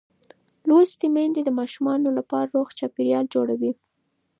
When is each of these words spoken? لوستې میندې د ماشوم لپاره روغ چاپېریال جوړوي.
لوستې 0.67 1.07
میندې 1.15 1.41
د 1.45 1.49
ماشوم 1.59 1.87
لپاره 2.17 2.51
روغ 2.55 2.67
چاپېریال 2.79 3.25
جوړوي. 3.35 3.71